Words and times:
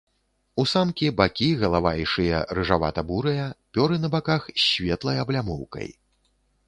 У 0.61 0.63
самкі 0.69 1.09
бакі, 1.19 1.49
галава 1.63 1.91
і 2.03 2.07
шыя 2.13 2.39
рыжавата-бурыя, 2.59 3.45
пёры 3.79 3.95
на 4.07 4.11
баках 4.17 4.41
з 4.55 4.59
светлай 4.71 5.17
аблямоўкай. 5.27 5.87